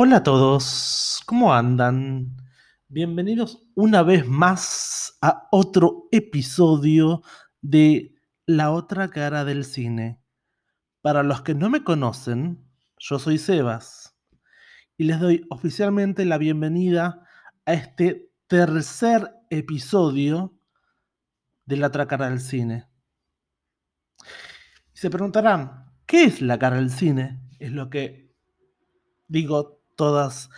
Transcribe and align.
Hola 0.00 0.18
a 0.18 0.22
todos, 0.22 1.22
¿cómo 1.26 1.52
andan? 1.52 2.36
Bienvenidos 2.86 3.66
una 3.74 4.04
vez 4.04 4.28
más 4.28 5.18
a 5.20 5.48
otro 5.50 6.06
episodio 6.12 7.22
de 7.62 8.14
La 8.46 8.70
otra 8.70 9.08
cara 9.08 9.44
del 9.44 9.64
cine. 9.64 10.22
Para 11.00 11.24
los 11.24 11.42
que 11.42 11.56
no 11.56 11.68
me 11.68 11.82
conocen, 11.82 12.64
yo 12.96 13.18
soy 13.18 13.38
Sebas 13.38 14.16
y 14.96 15.02
les 15.02 15.18
doy 15.18 15.44
oficialmente 15.50 16.24
la 16.24 16.38
bienvenida 16.38 17.26
a 17.66 17.72
este 17.72 18.30
tercer 18.46 19.34
episodio 19.50 20.56
de 21.66 21.76
La 21.76 21.88
otra 21.88 22.06
cara 22.06 22.30
del 22.30 22.38
cine. 22.38 22.86
Se 24.92 25.10
preguntarán, 25.10 25.92
¿qué 26.06 26.22
es 26.22 26.40
la 26.40 26.56
cara 26.56 26.76
del 26.76 26.90
cine? 26.90 27.40
Es 27.58 27.72
lo 27.72 27.90
que 27.90 28.32
digo 29.26 29.77
todos 29.98 30.48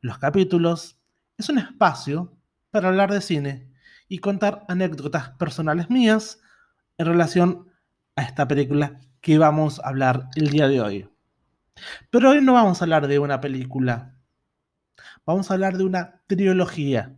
los 0.00 0.18
capítulos, 0.18 0.98
es 1.38 1.48
un 1.48 1.58
espacio 1.58 2.36
para 2.70 2.88
hablar 2.88 3.12
de 3.12 3.20
cine 3.20 3.72
y 4.08 4.18
contar 4.18 4.64
anécdotas 4.68 5.30
personales 5.38 5.88
mías 5.88 6.40
en 6.98 7.06
relación 7.06 7.72
a 8.16 8.22
esta 8.22 8.48
película 8.48 9.00
que 9.20 9.38
vamos 9.38 9.78
a 9.78 9.88
hablar 9.90 10.28
el 10.34 10.50
día 10.50 10.66
de 10.66 10.80
hoy. 10.80 11.08
Pero 12.10 12.30
hoy 12.30 12.42
no 12.42 12.54
vamos 12.54 12.82
a 12.82 12.86
hablar 12.86 13.06
de 13.06 13.20
una 13.20 13.40
película, 13.40 14.18
vamos 15.24 15.48
a 15.48 15.54
hablar 15.54 15.78
de 15.78 15.84
una 15.84 16.20
trilogía. 16.26 17.16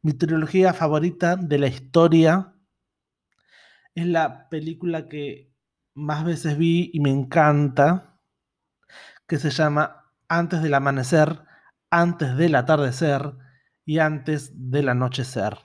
Mi 0.00 0.12
trilogía 0.12 0.72
favorita 0.74 1.34
de 1.34 1.58
la 1.58 1.66
historia 1.66 2.54
es 3.96 4.06
la 4.06 4.48
película 4.48 5.08
que 5.08 5.52
más 5.94 6.24
veces 6.24 6.56
vi 6.56 6.92
y 6.92 7.00
me 7.00 7.10
encanta, 7.10 8.20
que 9.26 9.38
se 9.38 9.50
llama 9.50 9.97
antes 10.28 10.62
del 10.62 10.74
amanecer, 10.74 11.42
antes 11.90 12.36
del 12.36 12.54
atardecer 12.54 13.34
y 13.84 13.98
antes 13.98 14.52
del 14.54 14.88
anochecer. 14.88 15.58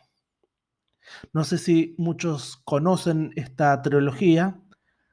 No 1.33 1.43
sé 1.43 1.57
si 1.57 1.95
muchos 1.97 2.57
conocen 2.63 3.33
esta 3.35 3.81
trilogía, 3.81 4.61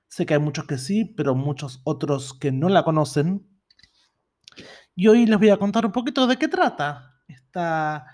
sé 0.08 0.26
que 0.26 0.34
hay 0.34 0.40
muchos 0.40 0.66
que 0.66 0.78
sí, 0.78 1.04
pero 1.04 1.34
muchos 1.34 1.80
otros 1.84 2.32
que 2.38 2.52
no 2.52 2.68
la 2.68 2.84
conocen. 2.84 3.46
Y 4.94 5.08
hoy 5.08 5.26
les 5.26 5.38
voy 5.38 5.50
a 5.50 5.56
contar 5.56 5.86
un 5.86 5.92
poquito 5.92 6.26
de 6.26 6.36
qué 6.36 6.48
trata 6.48 7.22
esta 7.26 8.06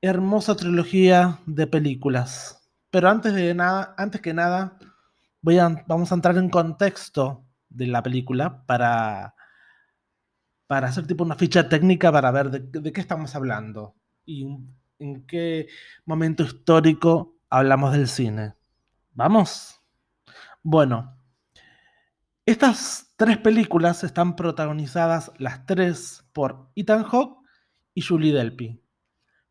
hermosa 0.00 0.56
trilogía 0.56 1.38
de 1.46 1.66
películas. 1.66 2.70
Pero 2.90 3.08
antes 3.08 3.34
de 3.34 3.54
nada, 3.54 3.94
antes 3.96 4.20
que 4.20 4.34
nada, 4.34 4.78
vamos 5.86 6.10
a 6.10 6.14
entrar 6.14 6.36
en 6.36 6.48
contexto 6.48 7.46
de 7.68 7.86
la 7.86 8.02
película 8.02 8.64
para 8.66 9.34
para 10.66 10.88
hacer 10.88 11.06
tipo 11.06 11.24
una 11.24 11.34
ficha 11.34 11.68
técnica 11.68 12.10
para 12.10 12.30
ver 12.30 12.50
de, 12.50 12.92
qué 12.92 13.00
estamos 13.00 13.34
hablando 13.34 13.94
y 14.24 14.46
en 14.98 15.26
qué 15.26 15.68
momento 16.04 16.42
histórico 16.42 17.36
hablamos 17.50 17.92
del 17.92 18.08
cine. 18.08 18.54
¿Vamos? 19.12 19.80
Bueno, 20.62 21.16
estas 22.46 23.14
tres 23.16 23.38
películas 23.38 24.04
están 24.04 24.36
protagonizadas 24.36 25.32
las 25.38 25.66
tres 25.66 26.24
por 26.32 26.70
Ethan 26.74 27.04
Hawke 27.04 27.38
y 27.94 28.02
Julie 28.02 28.32
Delpy. 28.32 28.82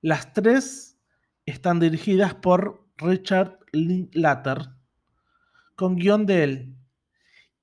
Las 0.02 0.34
tres 0.34 1.00
están 1.46 1.80
dirigidas 1.80 2.36
por 2.36 2.88
Richard 2.98 3.60
Linklater, 3.72 4.70
con 5.76 5.96
guion 5.96 6.26
de 6.26 6.44
él. 6.44 6.76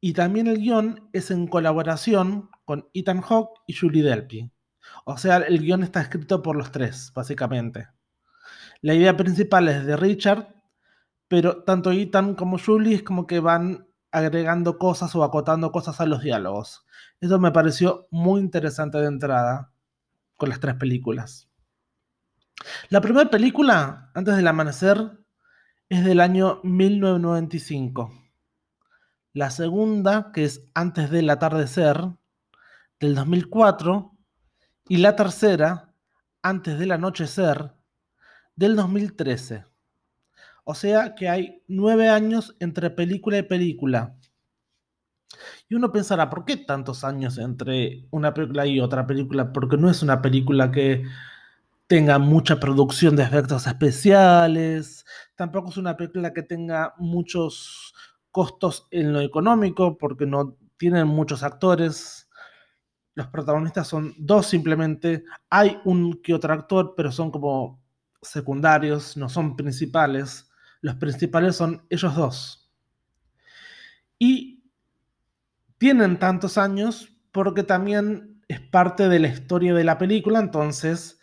Y 0.00 0.14
también 0.14 0.46
el 0.46 0.58
guion 0.58 1.08
es 1.12 1.30
en 1.30 1.46
colaboración 1.46 2.50
con 2.70 2.88
Ethan 2.94 3.20
Hawke 3.20 3.62
y 3.66 3.72
Julie 3.72 4.04
Delpy. 4.04 4.48
O 5.04 5.18
sea, 5.18 5.38
el 5.38 5.58
guion 5.58 5.82
está 5.82 6.02
escrito 6.02 6.40
por 6.40 6.54
los 6.54 6.70
tres, 6.70 7.10
básicamente. 7.12 7.88
La 8.80 8.94
idea 8.94 9.16
principal 9.16 9.66
es 9.66 9.84
de 9.84 9.96
Richard, 9.96 10.54
pero 11.26 11.64
tanto 11.64 11.90
Ethan 11.90 12.36
como 12.36 12.60
Julie 12.60 12.94
es 12.94 13.02
como 13.02 13.26
que 13.26 13.40
van 13.40 13.88
agregando 14.12 14.78
cosas 14.78 15.12
o 15.16 15.24
acotando 15.24 15.72
cosas 15.72 16.00
a 16.00 16.06
los 16.06 16.22
diálogos. 16.22 16.86
Eso 17.20 17.40
me 17.40 17.50
pareció 17.50 18.06
muy 18.12 18.40
interesante 18.40 18.98
de 18.98 19.08
entrada 19.08 19.72
con 20.36 20.48
las 20.48 20.60
tres 20.60 20.76
películas. 20.76 21.50
La 22.88 23.00
primera 23.00 23.28
película, 23.30 24.12
Antes 24.14 24.36
del 24.36 24.46
Amanecer, 24.46 25.18
es 25.88 26.04
del 26.04 26.20
año 26.20 26.60
1995. 26.62 28.12
La 29.32 29.50
segunda, 29.50 30.30
que 30.32 30.44
es 30.44 30.70
Antes 30.72 31.10
del 31.10 31.30
Atardecer, 31.30 32.19
del 33.00 33.14
2004 33.14 34.12
y 34.88 34.98
la 34.98 35.16
tercera, 35.16 35.92
Antes 36.42 36.78
del 36.78 36.92
Anochecer, 36.92 37.72
del 38.54 38.76
2013. 38.76 39.64
O 40.64 40.74
sea 40.74 41.14
que 41.14 41.28
hay 41.28 41.62
nueve 41.66 42.08
años 42.08 42.54
entre 42.60 42.90
película 42.90 43.38
y 43.38 43.42
película. 43.42 44.16
Y 45.68 45.74
uno 45.74 45.90
pensará, 45.90 46.28
¿por 46.28 46.44
qué 46.44 46.58
tantos 46.58 47.04
años 47.04 47.38
entre 47.38 48.06
una 48.10 48.34
película 48.34 48.66
y 48.66 48.80
otra 48.80 49.06
película? 49.06 49.52
Porque 49.52 49.76
no 49.76 49.90
es 49.90 50.02
una 50.02 50.20
película 50.20 50.70
que 50.70 51.04
tenga 51.86 52.18
mucha 52.18 52.60
producción 52.60 53.16
de 53.16 53.24
efectos 53.24 53.66
especiales, 53.66 55.04
tampoco 55.34 55.70
es 55.70 55.76
una 55.76 55.96
película 55.96 56.32
que 56.32 56.42
tenga 56.44 56.94
muchos 56.98 57.94
costos 58.30 58.86
en 58.92 59.12
lo 59.12 59.20
económico, 59.20 59.98
porque 59.98 60.24
no 60.24 60.56
tienen 60.76 61.08
muchos 61.08 61.42
actores, 61.42 62.29
los 63.14 63.26
protagonistas 63.28 63.88
son 63.88 64.14
dos 64.18 64.46
simplemente. 64.46 65.24
Hay 65.48 65.80
un 65.84 66.22
que 66.22 66.34
otro 66.34 66.52
actor, 66.52 66.94
pero 66.96 67.10
son 67.10 67.30
como 67.30 67.82
secundarios, 68.22 69.16
no 69.16 69.28
son 69.28 69.56
principales. 69.56 70.50
Los 70.80 70.96
principales 70.96 71.56
son 71.56 71.84
ellos 71.90 72.14
dos. 72.14 72.70
Y 74.18 74.64
tienen 75.78 76.18
tantos 76.18 76.58
años 76.58 77.16
porque 77.32 77.62
también 77.62 78.42
es 78.48 78.60
parte 78.60 79.08
de 79.08 79.18
la 79.18 79.28
historia 79.28 79.74
de 79.74 79.84
la 79.84 79.96
película, 79.96 80.40
entonces 80.40 81.20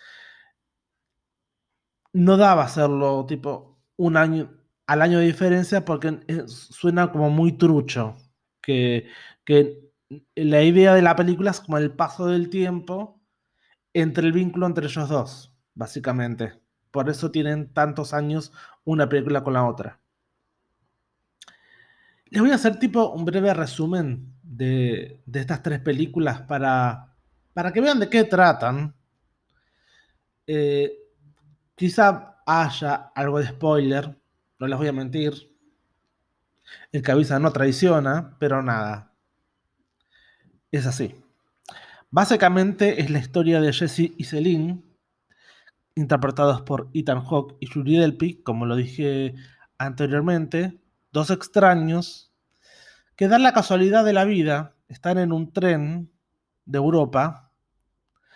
no 2.14 2.38
daba 2.38 2.64
hacerlo 2.64 3.26
tipo 3.28 3.80
un 3.97 4.18
año 4.18 4.50
al 4.88 5.02
año 5.02 5.20
de 5.20 5.26
diferencia 5.26 5.84
porque 5.84 6.20
suena 6.47 7.12
como 7.12 7.30
muy 7.30 7.58
trucho 7.58 8.16
que, 8.62 9.09
que 9.44 9.87
la 10.35 10.63
idea 10.63 10.94
de 10.94 11.01
la 11.01 11.16
película 11.16 11.51
es 11.51 11.59
como 11.59 11.78
el 11.78 11.91
paso 11.91 12.28
del 12.28 12.50
tiempo 12.50 13.22
entre 13.94 14.25
el 14.25 14.34
vínculo 14.34 14.68
entre 14.68 14.85
ellos 14.85 15.09
dos, 15.09 15.53
básicamente. 15.73 16.62
Por 16.91 17.09
eso 17.09 17.31
tienen 17.31 17.73
tantos 17.73 18.13
años 18.13 18.51
una 18.84 19.09
película 19.09 19.44
con 19.44 19.53
la 19.53 19.66
otra. 19.66 20.00
Les 22.29 22.41
voy 22.41 22.51
a 22.51 22.56
hacer 22.56 22.78
tipo 22.78 23.09
un 23.12 23.25
breve 23.25 23.53
resumen 23.53 24.34
de, 24.44 25.22
estas 25.34 25.63
tres 25.63 25.79
películas 25.79 26.41
para, 26.41 27.16
para 27.53 27.72
que 27.72 27.81
vean 27.81 28.00
de 28.00 28.09
qué 28.09 28.23
tratan. 28.23 28.94
Eh, 30.46 30.94
quizá 31.75 32.41
haya 32.46 33.12
algo 33.16 33.40
de 33.40 33.47
spoiler, 33.47 34.17
no 34.59 34.67
les 34.67 34.78
voy 34.78 34.88
a 34.88 34.94
mentir. 34.94 35.34
El 36.91 37.01
que 37.01 37.12
avisa 37.12 37.40
no 37.40 37.51
traiciona, 37.51 38.35
pero 38.40 38.62
nada, 38.62 39.13
es 40.72 40.85
así. 40.85 41.16
Básicamente 42.09 43.01
es 43.01 43.09
la 43.09 43.19
historia 43.19 43.59
de 43.59 43.73
Jesse 43.73 44.13
y 44.17 44.23
Celine, 44.23 44.81
interpretados 45.96 46.61
por 46.61 46.90
Ethan 46.93 47.23
Hawke 47.23 47.58
y 47.59 47.67
Julie 47.67 47.99
Delpy, 47.99 48.41
como 48.43 48.66
lo 48.66 48.75
dije 48.75 49.35
anteriormente, 49.78 50.79
dos 51.11 51.29
extraños 51.31 52.31
que 53.16 53.28
dan 53.28 53.43
la 53.43 53.53
casualidad 53.53 54.05
de 54.05 54.14
la 54.14 54.25
vida, 54.25 54.75
están 54.87 55.17
en 55.17 55.31
un 55.31 55.52
tren 55.52 56.11
de 56.66 56.78
Europa, 56.78 57.52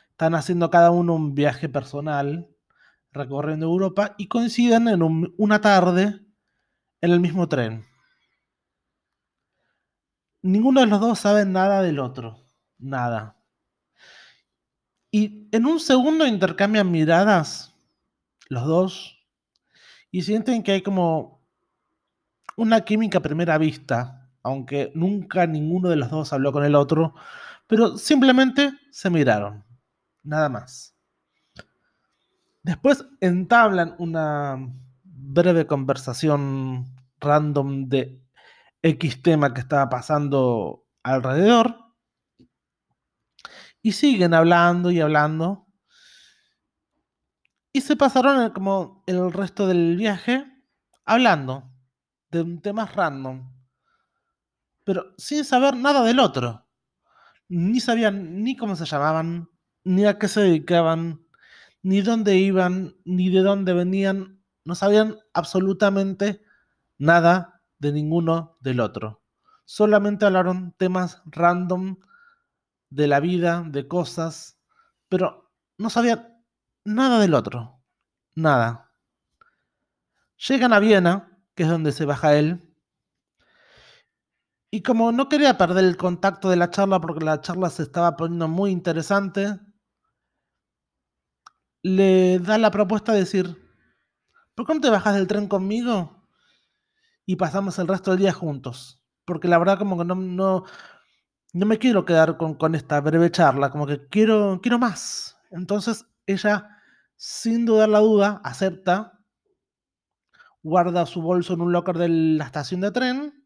están 0.10 0.36
haciendo 0.36 0.69
cada 0.69 0.92
uno 0.92 1.13
un 1.13 1.36
viaje 1.36 1.69
personal, 1.69 2.50
recorriendo 3.12 3.68
Europa 3.68 4.16
y 4.18 4.27
coinciden 4.27 4.88
en 4.88 5.01
una 5.38 5.62
tarde 5.62 6.22
en 7.01 7.12
el 7.12 7.19
mismo 7.19 7.48
tren. 7.48 7.86
Ninguno 10.42 10.82
de 10.82 10.88
los 10.88 11.00
dos 11.00 11.20
sabe 11.20 11.46
nada 11.46 11.82
del 11.82 12.00
otro. 12.00 12.44
Nada. 12.80 13.38
Y 15.12 15.48
en 15.52 15.66
un 15.66 15.80
segundo 15.80 16.26
intercambian 16.26 16.90
miradas, 16.90 17.76
los 18.48 18.66
dos, 18.66 19.28
y 20.10 20.22
sienten 20.24 20.64
que 20.64 20.72
hay 20.72 20.82
como 20.82 21.42
una 22.58 22.82
química 22.82 23.20
a 23.20 23.22
primera 23.22 23.58
vista, 23.58 24.30
aunque 24.44 24.92
nunca 24.96 25.46
ninguno 25.48 25.90
de 25.90 25.98
los 25.98 26.10
dos 26.10 26.32
habló 26.34 26.52
con 26.52 26.64
el 26.64 26.76
otro, 26.76 27.14
pero 27.68 27.98
simplemente 27.98 28.72
se 28.90 29.10
miraron, 29.10 29.64
nada 30.24 30.50
más. 30.50 30.96
Después 32.64 33.06
entablan 33.20 33.96
una 33.98 34.58
breve 35.04 35.66
conversación 35.66 36.86
random 37.20 37.90
de 37.90 38.22
X 38.83 39.22
tema 39.22 39.54
que 39.54 39.62
estaba 39.62 39.89
pasando 39.89 40.88
alrededor. 41.04 41.78
Y 43.81 43.94
siguen 43.94 44.33
hablando 44.33 44.92
y 44.92 45.00
hablando. 45.00 45.68
Y 47.74 47.81
se 47.81 47.95
pasaron 47.95 48.51
como 48.51 49.04
el 49.07 49.31
resto 49.31 49.68
del 49.68 49.95
viaje 49.95 50.45
hablando 51.06 51.72
de 52.30 52.60
temas 52.62 52.95
random. 52.95 53.51
Pero 54.84 55.13
sin 55.18 55.45
saber 55.45 55.75
nada 55.75 56.04
del 56.04 56.19
otro. 56.19 56.68
Ni 57.48 57.80
sabían 57.80 58.44
ni 58.44 58.56
cómo 58.56 58.75
se 58.75 58.86
llamaban, 58.86 59.50
ni 59.84 60.06
a 60.06 60.18
qué 60.18 60.27
se 60.27 60.42
dedicaban, 60.42 61.25
ni 61.81 62.01
dónde 62.01 62.38
iban, 62.38 62.95
ni 63.04 63.30
de 63.30 63.42
dónde 63.42 63.74
venían. 63.74 64.42
No 64.63 64.75
sabían 64.75 65.18
absolutamente 65.34 66.42
nada 66.98 67.61
de 67.81 67.92
ninguno 67.92 68.57
del 68.62 68.80
otro. 68.80 69.24
Solamente 69.66 70.25
hablaron 70.25 70.74
temas 70.78 71.22
random 71.25 71.98
de 72.92 73.07
la 73.07 73.19
vida, 73.19 73.63
de 73.68 73.88
cosas, 73.88 74.60
pero 75.10 75.51
no 75.80 75.89
sabían 75.89 76.44
nada 76.86 77.19
del 77.19 77.33
otro. 77.33 77.81
Nada. 78.36 78.94
Llegan 80.48 80.74
a 80.74 80.80
Viena, 80.80 81.39
que 81.56 81.63
es 81.63 81.69
donde 81.69 81.92
se 81.92 82.06
baja 82.06 82.36
él, 82.36 82.72
y 84.69 84.84
como 84.84 85.12
no 85.12 85.27
quería 85.27 85.57
perder 85.57 85.84
el 85.84 85.98
contacto 85.98 86.50
de 86.50 86.56
la 86.56 86.69
charla 86.69 87.01
porque 87.01 87.25
la 87.25 87.42
charla 87.42 87.69
se 87.69 87.84
estaba 87.84 88.16
poniendo 88.16 88.48
muy 88.48 88.72
interesante, 88.72 89.60
le 91.81 92.39
da 92.39 92.57
la 92.60 92.72
propuesta 92.72 93.12
de 93.12 93.19
decir, 93.19 93.57
¿por 94.56 94.68
qué 94.68 94.75
no 94.75 94.81
te 94.81 94.89
bajas 94.89 95.16
del 95.16 95.27
tren 95.27 95.48
conmigo? 95.48 96.21
Y 97.26 97.36
pasamos 97.36 97.78
el 97.80 97.88
resto 97.88 98.12
del 98.12 98.22
día 98.22 98.34
juntos. 98.34 99.02
Porque 99.26 99.48
la 99.48 99.58
verdad 99.58 99.78
como 99.78 99.98
que 99.98 100.06
no, 100.06 100.16
no, 100.16 100.66
no 101.54 101.66
me 101.66 101.78
quiero 101.78 102.06
quedar 102.06 102.38
con, 102.38 102.56
con, 102.56 102.76
esta 102.76 103.00
breve 103.02 103.32
charla, 103.32 103.70
como 103.70 103.86
que 103.88 104.08
quiero, 104.08 104.60
quiero 104.62 104.80
más. 104.80 105.38
Entonces 105.52 106.06
ella, 106.26 106.78
sin 107.16 107.66
dudar 107.66 107.90
la 107.90 108.00
duda, 108.00 108.42
acepta, 108.44 109.20
guarda 110.64 111.06
su 111.06 111.22
bolso 111.22 111.54
en 111.54 111.62
un 111.62 111.72
locker 111.72 111.98
de 111.98 112.10
la 112.10 112.46
estación 112.46 112.82
de 112.82 112.92
tren 112.92 113.46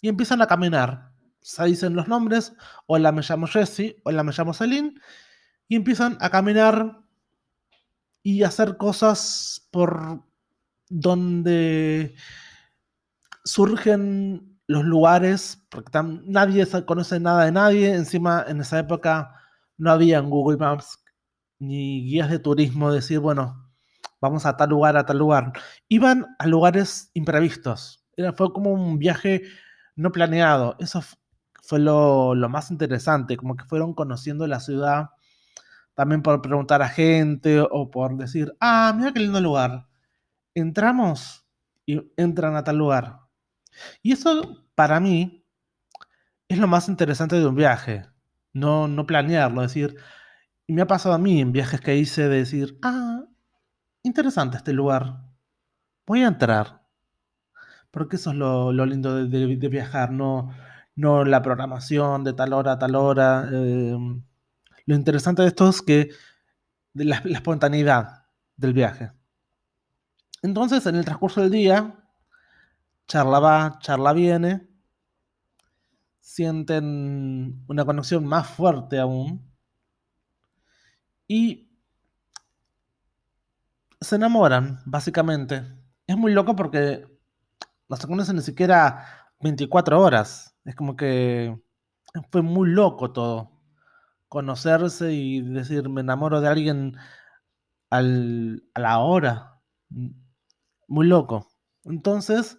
y 0.00 0.08
empiezan 0.08 0.42
a 0.42 0.46
caminar. 0.46 1.12
Se 1.40 1.64
dicen 1.64 1.94
los 1.94 2.08
nombres, 2.08 2.54
hola 2.86 3.12
me 3.12 3.22
llamo 3.22 3.46
Jesse, 3.46 3.96
hola 4.04 4.22
me 4.22 4.32
llamo 4.32 4.52
Celine, 4.52 4.94
y 5.68 5.76
empiezan 5.76 6.18
a 6.20 6.30
caminar 6.30 7.00
y 8.22 8.42
hacer 8.42 8.76
cosas 8.76 9.68
por 9.70 10.22
donde 10.90 12.14
surgen 13.44 14.60
los 14.66 14.84
lugares, 14.84 15.66
porque 15.70 15.90
nadie 16.24 16.66
conoce 16.86 17.18
nada 17.18 17.46
de 17.46 17.52
nadie, 17.52 17.94
encima 17.94 18.44
en 18.46 18.60
esa 18.60 18.78
época 18.78 19.34
no 19.78 19.90
había 19.90 20.20
Google 20.20 20.58
Maps 20.58 20.98
ni 21.58 22.04
guías 22.04 22.30
de 22.30 22.38
turismo 22.38 22.92
decir, 22.92 23.18
bueno, 23.20 23.70
vamos 24.20 24.46
a 24.46 24.56
tal 24.56 24.70
lugar, 24.70 24.96
a 24.96 25.06
tal 25.06 25.18
lugar. 25.18 25.52
Iban 25.88 26.26
a 26.38 26.46
lugares 26.46 27.10
imprevistos. 27.14 28.04
Era, 28.16 28.32
fue 28.32 28.52
como 28.52 28.70
un 28.72 28.98
viaje 28.98 29.42
no 29.96 30.12
planeado. 30.12 30.76
Eso 30.78 31.02
fue 31.62 31.78
lo, 31.78 32.34
más 32.48 32.70
interesante, 32.70 33.36
como 33.36 33.56
que 33.56 33.64
fueron 33.64 33.94
conociendo 33.94 34.46
la 34.46 34.60
ciudad 34.60 35.10
también 35.94 36.22
por 36.22 36.40
preguntar 36.40 36.80
a 36.82 36.88
gente 36.88 37.60
o 37.60 37.90
por 37.90 38.16
decir, 38.16 38.54
ah, 38.60 38.94
mira 38.96 39.12
qué 39.12 39.20
lindo 39.20 39.40
lugar. 39.40 39.86
Entramos 40.54 41.46
y 41.86 42.12
entran 42.16 42.56
a 42.56 42.64
tal 42.64 42.78
lugar. 42.78 43.20
Y 44.02 44.12
eso 44.12 44.66
para 44.74 45.00
mí 45.00 45.46
es 46.48 46.58
lo 46.58 46.66
más 46.66 46.88
interesante 46.88 47.36
de 47.36 47.46
un 47.46 47.54
viaje, 47.54 48.06
no, 48.52 48.88
no 48.88 49.06
planearlo, 49.06 49.62
decir, 49.62 49.96
y 50.66 50.72
me 50.72 50.82
ha 50.82 50.86
pasado 50.86 51.14
a 51.14 51.18
mí 51.18 51.40
en 51.40 51.52
viajes 51.52 51.80
que 51.80 51.96
hice 51.96 52.28
de 52.28 52.38
decir, 52.38 52.78
ah, 52.82 53.24
interesante 54.02 54.56
este 54.56 54.72
lugar, 54.72 55.22
voy 56.06 56.22
a 56.22 56.28
entrar. 56.28 56.82
Porque 57.90 58.16
eso 58.16 58.30
es 58.30 58.36
lo, 58.36 58.72
lindo 58.72 59.26
de, 59.26 59.68
viajar, 59.68 60.12
no, 60.12 60.54
no 60.94 61.24
la 61.24 61.42
programación 61.42 62.24
de 62.24 62.34
tal 62.34 62.52
hora 62.52 62.72
a 62.72 62.78
tal 62.78 62.94
hora. 62.94 63.48
Em, 63.50 64.22
lo 64.86 64.94
interesante 64.94 65.42
de 65.42 65.48
esto 65.48 65.68
es 65.68 65.82
que 65.82 66.10
de 66.94 67.04
la, 67.04 67.16
espontaneidad 67.16 68.26
del 68.56 68.72
viaje. 68.72 69.12
Entonces, 70.42 70.86
en 70.86 70.96
el 70.96 71.04
transcurso 71.04 71.42
del 71.42 71.50
día, 71.50 71.94
charla 73.06 73.40
va, 73.40 73.78
charla 73.80 74.12
viene, 74.12 74.68
sienten 76.20 77.64
una 77.68 77.84
conexión 77.84 78.24
más 78.24 78.48
fuerte 78.48 78.98
aún 78.98 79.50
y 81.26 81.70
se 84.00 84.16
enamoran, 84.16 84.80
básicamente. 84.86 85.62
Es 86.06 86.16
muy 86.16 86.32
loco 86.32 86.56
porque 86.56 87.06
no 87.88 87.96
se 87.96 88.06
conocen 88.06 88.36
ni 88.36 88.42
siquiera 88.42 89.04
24 89.40 90.00
horas. 90.00 90.56
Es 90.64 90.74
como 90.74 90.96
que 90.96 91.56
fue 92.30 92.42
muy 92.42 92.70
loco 92.70 93.12
todo. 93.12 93.52
Conocerse 94.28 95.12
y 95.12 95.42
decir, 95.42 95.88
me 95.88 96.00
enamoro 96.02 96.40
de 96.40 96.48
alguien 96.48 96.96
a 97.90 98.00
la 98.02 98.98
hora. 99.00 99.60
Muy 100.90 101.06
loco. 101.06 101.48
Entonces, 101.84 102.58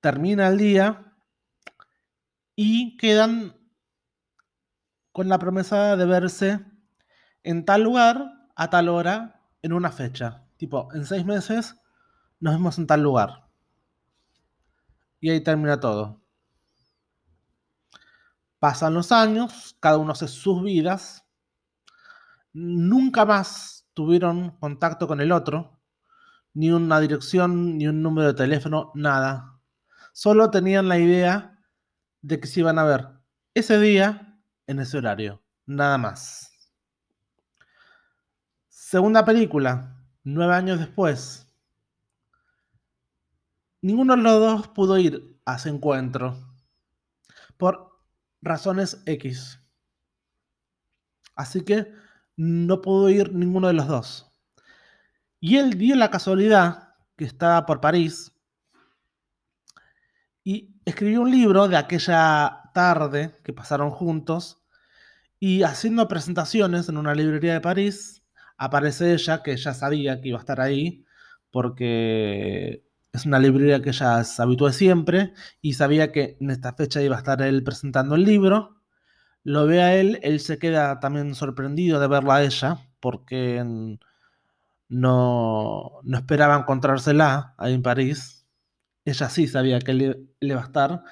termina 0.00 0.48
el 0.48 0.56
día 0.56 1.12
y 2.56 2.96
quedan 2.96 3.54
con 5.12 5.28
la 5.28 5.38
promesa 5.38 5.96
de 5.96 6.06
verse 6.06 6.64
en 7.42 7.66
tal 7.66 7.82
lugar, 7.82 8.48
a 8.56 8.70
tal 8.70 8.88
hora, 8.88 9.42
en 9.60 9.74
una 9.74 9.92
fecha. 9.92 10.46
Tipo, 10.56 10.88
en 10.94 11.04
seis 11.04 11.26
meses 11.26 11.76
nos 12.40 12.54
vemos 12.54 12.78
en 12.78 12.86
tal 12.86 13.02
lugar. 13.02 13.50
Y 15.20 15.28
ahí 15.28 15.42
termina 15.42 15.78
todo. 15.78 16.22
Pasan 18.58 18.94
los 18.94 19.12
años, 19.12 19.76
cada 19.78 19.98
uno 19.98 20.12
hace 20.12 20.26
sus 20.26 20.62
vidas. 20.62 21.26
Nunca 22.54 23.26
más 23.26 23.86
tuvieron 23.92 24.52
contacto 24.52 25.06
con 25.06 25.20
el 25.20 25.32
otro, 25.32 25.73
ni 26.54 26.70
una 26.70 27.00
dirección, 27.00 27.76
ni 27.78 27.86
un 27.86 28.02
número 28.02 28.28
de 28.28 28.34
teléfono, 28.34 28.92
nada. 28.94 29.60
Solo 30.12 30.50
tenían 30.50 30.88
la 30.88 30.98
idea 30.98 31.58
de 32.22 32.40
que 32.40 32.46
se 32.46 32.60
iban 32.60 32.78
a 32.78 32.84
ver 32.84 33.08
ese 33.52 33.78
día 33.78 34.40
en 34.66 34.78
ese 34.78 34.98
horario, 34.98 35.42
nada 35.66 35.98
más. 35.98 36.50
Segunda 38.68 39.24
película, 39.24 40.00
nueve 40.22 40.54
años 40.54 40.78
después, 40.78 41.44
Ninguno 43.84 44.16
de 44.16 44.22
los 44.22 44.40
dos 44.40 44.68
pudo 44.68 44.96
ir 44.96 45.38
a 45.44 45.56
ese 45.56 45.68
encuentro 45.68 46.38
por 47.58 48.00
razones 48.40 49.02
X. 49.04 49.60
Así 51.36 51.66
que 51.66 51.92
no 52.34 52.80
pudo 52.80 53.10
ir 53.10 53.34
ninguno 53.34 53.68
de 53.68 53.74
los 53.74 53.86
dos. 53.86 54.33
Y 55.46 55.58
él 55.58 55.76
dio 55.76 55.94
la 55.94 56.08
casualidad 56.10 56.94
que 57.18 57.26
estaba 57.26 57.66
por 57.66 57.78
París 57.78 58.32
y 60.42 60.74
escribió 60.86 61.20
un 61.20 61.30
libro 61.30 61.68
de 61.68 61.76
aquella 61.76 62.70
tarde 62.72 63.30
que 63.44 63.52
pasaron 63.52 63.90
juntos 63.90 64.62
y 65.38 65.62
haciendo 65.62 66.08
presentaciones 66.08 66.88
en 66.88 66.96
una 66.96 67.14
librería 67.14 67.52
de 67.52 67.60
París, 67.60 68.24
aparece 68.56 69.12
ella 69.12 69.42
que 69.42 69.54
ya 69.58 69.74
sabía 69.74 70.22
que 70.22 70.30
iba 70.30 70.38
a 70.38 70.40
estar 70.40 70.62
ahí 70.62 71.04
porque 71.50 72.82
es 73.12 73.26
una 73.26 73.38
librería 73.38 73.82
que 73.82 73.90
ella 73.90 74.24
se 74.24 74.40
habitúa 74.40 74.72
siempre 74.72 75.34
y 75.60 75.74
sabía 75.74 76.10
que 76.10 76.38
en 76.40 76.52
esta 76.52 76.72
fecha 76.72 77.02
iba 77.02 77.16
a 77.16 77.18
estar 77.18 77.42
él 77.42 77.62
presentando 77.62 78.14
el 78.14 78.24
libro. 78.24 78.80
Lo 79.42 79.66
ve 79.66 79.82
a 79.82 79.94
él, 79.94 80.20
él 80.22 80.40
se 80.40 80.58
queda 80.58 81.00
también 81.00 81.34
sorprendido 81.34 82.00
de 82.00 82.08
verla 82.08 82.36
a 82.36 82.44
ella 82.44 82.78
porque 82.98 83.98
no, 84.88 86.00
no 86.02 86.16
esperaba 86.16 86.56
encontrársela 86.56 87.54
ahí 87.58 87.74
en 87.74 87.82
París. 87.82 88.46
Ella 89.04 89.28
sí 89.28 89.46
sabía 89.46 89.78
que 89.80 89.90
él, 89.92 90.30
iba 90.40 90.60
a 90.60 90.64
estar, 90.64 91.02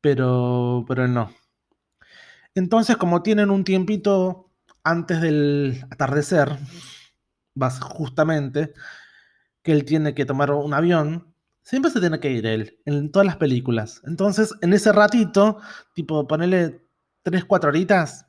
pero, 0.00 0.84
pero 0.88 1.04
él 1.04 1.14
no. 1.14 1.32
Entonces, 2.54 2.96
como 2.96 3.22
tienen 3.22 3.50
un 3.50 3.64
tiempito 3.64 4.50
antes 4.84 5.20
del 5.20 5.84
atardecer, 5.90 6.58
justamente, 7.80 8.72
que 9.62 9.72
él 9.72 9.84
tiene 9.84 10.14
que 10.14 10.26
tomar 10.26 10.50
un 10.50 10.74
avión, 10.74 11.34
siempre 11.62 11.90
se 11.90 12.00
tiene 12.00 12.20
que 12.20 12.30
ir 12.30 12.46
él, 12.46 12.80
en 12.84 13.10
todas 13.12 13.26
las 13.26 13.36
películas. 13.36 14.02
Entonces, 14.04 14.52
en 14.60 14.72
ese 14.72 14.92
ratito, 14.92 15.58
tipo, 15.94 16.26
ponerle 16.26 16.86
3, 17.22 17.44
4 17.44 17.70
horitas, 17.70 18.26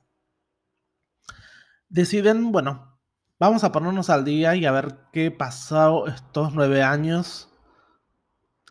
deciden, 1.90 2.52
bueno, 2.52 2.93
vamos 3.40 3.64
a 3.64 3.72
ponernos 3.72 4.10
al 4.10 4.26
día 4.26 4.56
y 4.56 4.66
a 4.66 4.72
ver 4.72 4.98
qué 5.12 5.32
pasó 5.32 6.08
estos 6.08 6.54
nueve 6.54 6.84
años. 6.84 7.50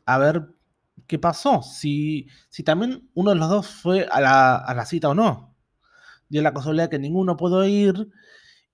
A 0.06 0.18
ver 0.18 0.48
qué 1.06 1.18
pasó. 1.18 1.62
Si, 1.62 2.28
si 2.48 2.62
también 2.62 3.10
uno 3.14 3.30
de 3.30 3.36
los 3.36 3.48
dos 3.48 3.68
fue 3.68 4.06
a 4.10 4.20
la, 4.20 4.56
a 4.56 4.74
la 4.74 4.86
cita 4.86 5.08
o 5.10 5.14
no. 5.14 5.56
dio 6.28 6.42
la 6.42 6.54
casualidad 6.54 6.90
que 6.90 6.98
ninguno 6.98 7.36
pudo 7.36 7.64
ir 7.64 8.10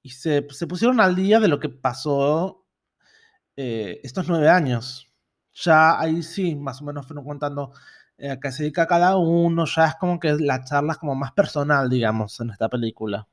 y 0.02 0.10
se, 0.10 0.42
pusieron 0.42 1.00
al 1.00 1.14
día 1.16 1.40
de 1.40 1.48
lo 1.48 1.60
que 1.60 1.68
pasó 1.68 2.64
eh, 3.56 4.00
estos 4.02 4.28
nueve 4.28 4.48
años. 4.48 5.06
Ya 5.54 6.00
ahí 6.00 6.22
sí, 6.22 6.54
más 6.54 6.80
o 6.80 6.84
menos 6.84 7.06
fueron 7.06 7.24
contando 7.24 7.72
eh, 8.16 8.30
a 8.30 8.40
qué 8.40 8.52
se 8.52 8.62
dedica 8.64 8.86
cada 8.86 9.16
uno, 9.16 9.64
ya 9.66 9.86
es 9.88 9.94
como 9.96 10.20
que 10.20 10.34
la 10.34 10.64
charla 10.64 10.92
es 10.92 10.98
como 10.98 11.14
más 11.14 11.32
personal, 11.32 11.90
digamos, 11.90 12.40
en 12.40 12.50
esta 12.50 12.68
película. 12.68 13.28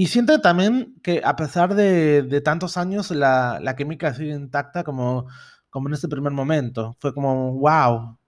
Y 0.00 0.06
siento 0.06 0.40
también 0.40 0.98
que 1.02 1.20
a 1.22 1.36
pesar 1.36 1.74
de, 1.74 2.40
tantos 2.42 2.78
años, 2.78 3.10
la, 3.10 3.74
química 3.76 4.14
sigue 4.14 4.32
intacta 4.32 4.82
como, 4.82 5.26
en 5.74 5.92
ese 5.92 6.08
primer 6.08 6.32
momento. 6.32 6.96
Fue 7.00 7.12
como, 7.12 7.52
wow, 7.58 8.18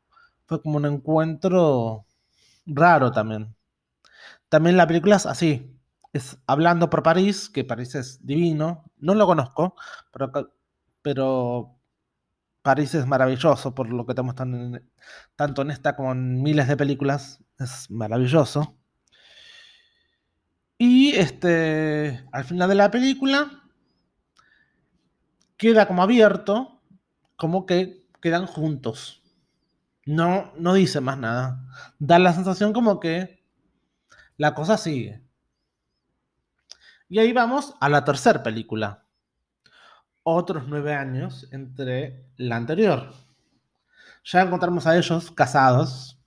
fue 0.45 0.61
como 0.61 0.76
un 0.76 0.85
encuentro 0.85 2.05
raro 2.67 3.11
también. 3.11 3.57
También 4.50 4.76
la 4.76 4.87
película 4.87 5.17
es 5.17 5.25
así, 5.25 5.75
es 6.12 6.38
hablando 6.47 6.91
por 6.91 7.02
París, 7.02 7.49
que 7.49 7.64
París 7.64 7.95
es 7.95 8.26
divino, 8.26 8.85
no 8.99 9.14
lo 9.14 9.26
conozco, 9.26 9.75
pero, 10.12 10.52
pero 11.02 11.79
París 12.62 12.95
es 12.95 13.07
maravilloso 13.07 13.75
por 13.75 13.88
lo 13.88 14.05
que 14.07 14.14
te 14.14 14.23
muestran 14.23 14.91
tanto 15.37 15.62
en 15.62 15.71
esta 15.71 15.97
como 15.97 16.12
en 16.12 16.43
miles 16.43 16.69
de 16.69 16.76
películas, 16.76 17.43
es 17.59 17.91
maravilloso. 17.91 18.76
Y 20.85 21.12
este, 21.12 22.27
al 22.33 22.43
final 22.43 22.69
de 22.69 22.75
la 22.75 22.91
película 22.91 23.62
queda 25.57 25.87
como 25.87 26.03
abierto, 26.03 26.83
como 27.37 27.67
que 27.67 28.05
quedan 28.21 28.47
juntos. 28.47 29.23
No, 30.07 30.53
no 30.57 30.75
dice 30.75 31.01
más 31.01 31.19
nada. 31.19 31.65
Da 32.01 32.19
la 32.19 32.33
sensación 32.33 32.73
como 32.73 32.99
que 32.99 33.45
la 34.37 34.55
cosa 34.57 34.77
sigue. 34.77 35.23
Y 37.09 37.21
ahí 37.21 37.33
vamos 37.33 37.77
a 37.81 37.89
la 37.89 38.05
tercera 38.05 38.43
película. 38.43 39.07
Otros 40.25 40.65
nueve 40.67 40.95
años 40.95 41.47
entre 41.53 42.27
la 42.37 42.57
anterior. 42.57 43.15
Ya 44.25 44.41
encontramos 44.41 44.89
a 44.89 44.97
ellos 44.97 45.31
casados, 45.31 46.21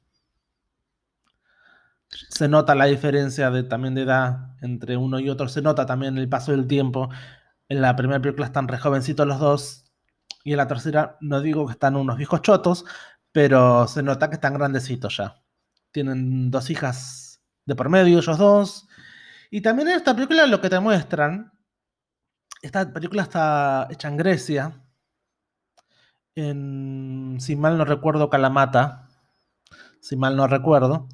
se 2.29 2.47
nota 2.47 2.75
la 2.75 2.85
diferencia 2.85 3.49
de, 3.51 3.63
también 3.63 3.95
de 3.95 4.03
edad 4.03 4.55
entre 4.61 4.97
uno 4.97 5.19
y 5.19 5.29
otro, 5.29 5.47
se 5.47 5.61
nota 5.61 5.85
también 5.85 6.17
el 6.17 6.29
paso 6.29 6.51
del 6.51 6.67
tiempo. 6.67 7.09
En 7.69 7.81
la 7.81 7.95
primera 7.95 8.21
película 8.21 8.47
están 8.47 8.67
re 8.67 8.77
jovencitos 8.77 9.27
los 9.27 9.39
dos, 9.39 9.85
y 10.43 10.51
en 10.51 10.57
la 10.57 10.67
tercera 10.67 11.17
no 11.21 11.41
digo 11.41 11.65
que 11.65 11.73
están 11.73 11.95
unos 11.95 12.17
viejos 12.17 12.41
chotos, 12.41 12.85
pero 13.31 13.87
se 13.87 14.03
nota 14.03 14.29
que 14.29 14.35
están 14.35 14.53
grandecitos 14.53 15.17
ya. 15.17 15.41
Tienen 15.91 16.51
dos 16.51 16.69
hijas 16.69 17.41
de 17.65 17.75
por 17.75 17.89
medio, 17.89 18.19
ellos 18.19 18.37
dos. 18.37 18.87
Y 19.51 19.61
también 19.61 19.89
en 19.89 19.95
esta 19.95 20.13
película 20.15 20.45
lo 20.47 20.61
que 20.61 20.69
te 20.69 20.79
muestran, 20.79 21.51
esta 22.61 22.91
película 22.91 23.23
está 23.23 23.87
hecha 23.89 24.07
en 24.07 24.17
Grecia, 24.17 24.81
en, 26.35 27.37
si 27.39 27.55
mal 27.55 27.77
no 27.77 27.85
recuerdo, 27.85 28.29
Calamata, 28.29 29.09
si 30.01 30.15
mal 30.15 30.35
no 30.35 30.47
recuerdo 30.47 31.07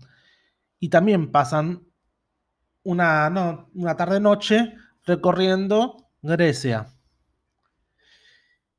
y 0.81 0.89
también 0.89 1.31
pasan 1.31 1.88
una, 2.83 3.67
una 3.73 3.95
tarde-noche 3.95 4.75
recorriendo 5.05 6.09
Grecia. 6.23 6.88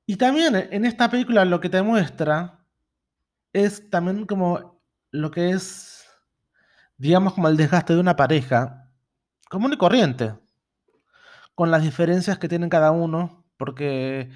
Y 0.05 0.17
también 0.17 0.57
en 0.57 0.85
esta 0.85 1.09
película 1.09 1.45
lo 1.45 1.61
que 1.61 1.69
te 1.69 1.81
muestra 1.81 2.67
es 3.53 3.89
también 3.89 4.27
como 4.27 4.83
lo 5.13 5.31
que 5.31 5.51
es, 5.51 6.05
digamos, 6.97 7.35
como 7.35 7.49
el 7.49 7.57
desgaste 7.57 7.95
de 7.95 8.01
una 8.01 8.17
pareja 8.17 8.91
común 9.49 9.73
y 9.75 9.77
corriente, 9.77 10.35
con 11.55 11.71
las 11.71 11.83
diferencias 11.83 12.39
que 12.39 12.49
tienen 12.49 12.69
cada 12.69 12.91
uno, 12.91 13.45
porque 13.57 14.31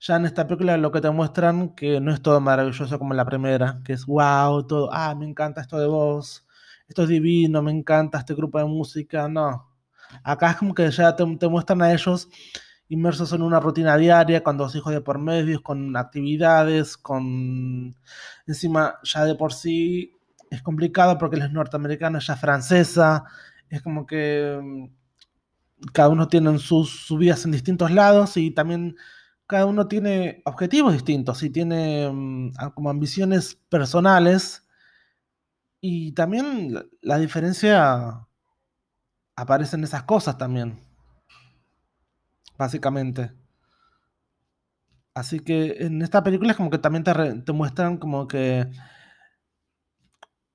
ya 0.00 0.16
en 0.16 0.26
esta 0.26 0.46
película 0.46 0.76
lo 0.76 0.92
que 0.92 1.00
te 1.00 1.10
muestran 1.10 1.74
que 1.74 1.98
no 1.98 2.12
es 2.12 2.20
todo 2.20 2.40
maravilloso 2.40 2.98
como 2.98 3.14
la 3.14 3.24
primera, 3.24 3.80
que 3.84 3.94
es 3.94 4.04
wow, 4.04 4.66
todo, 4.66 4.90
ah, 4.92 5.14
me 5.14 5.26
encanta 5.26 5.62
esto 5.62 5.78
de 5.78 5.86
vos, 5.86 6.45
esto 6.88 7.02
es 7.02 7.08
divino, 7.08 7.62
me 7.62 7.72
encanta 7.72 8.18
este 8.18 8.34
grupo 8.34 8.58
de 8.58 8.64
música. 8.64 9.28
No. 9.28 9.68
Acá 10.22 10.50
es 10.52 10.56
como 10.56 10.74
que 10.74 10.90
ya 10.90 11.16
te, 11.16 11.24
muestran 11.24 11.82
a 11.82 11.92
ellos 11.92 12.28
inmersos 12.88 13.32
en 13.32 13.42
una 13.42 13.58
rutina 13.58 13.96
diaria, 13.96 14.42
con 14.42 14.56
dos 14.56 14.74
hijos 14.76 14.92
de 14.92 15.00
por 15.00 15.18
medio, 15.18 15.62
con 15.62 15.96
actividades, 15.96 16.96
con... 16.96 17.96
Encima, 18.46 18.96
ya 19.02 19.24
de 19.24 19.34
por 19.34 19.52
sí 19.52 20.12
es 20.50 20.62
complicado 20.62 21.18
porque 21.18 21.36
él 21.36 21.42
es 21.42 21.52
norteamericano, 21.52 22.18
ella 22.18 22.34
es 22.34 22.40
francesa, 22.40 23.24
es 23.68 23.82
como 23.82 24.06
que 24.06 24.58
mm, 24.62 24.86
cada 25.92 26.08
uno 26.08 26.28
tiene 26.28 26.58
sus, 26.58 27.12
vidas 27.18 27.44
en 27.44 27.52
distintos 27.52 27.90
lados 27.90 28.36
y 28.36 28.52
también 28.52 28.96
cada 29.46 29.66
uno 29.66 29.88
tiene 29.88 30.42
objetivos 30.44 30.92
distintos 30.92 31.42
y 31.42 31.50
tiene 31.50 32.10
mm, 32.12 32.52
como 32.74 32.90
ambiciones 32.90 33.56
personales 33.68 34.65
y 35.80 36.12
también 36.12 36.74
la, 37.02 37.18
diferencia 37.18 38.26
aparece 39.36 39.76
en 39.76 39.84
esas 39.84 40.04
cosas 40.04 40.38
también. 40.38 40.80
Básicamente. 42.58 43.32
Así 45.14 45.40
que 45.40 45.76
en 45.86 46.02
esta 46.02 46.22
película 46.22 46.50
es 46.52 46.56
como 46.56 46.70
que 46.70 46.78
también 46.78 47.04
te, 47.04 47.52
muestran 47.52 47.98
como 47.98 48.26
que. 48.28 48.70